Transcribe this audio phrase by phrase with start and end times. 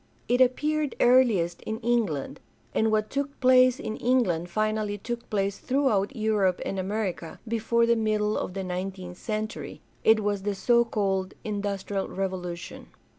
[0.27, 2.39] It appeared* earliest in England;
[2.73, 7.95] and what took place in England finally took place throughout Europe and America before the
[7.95, 9.79] middle of the nineteenth century.
[10.03, 12.87] It was the so called '^ Industrial Revolution."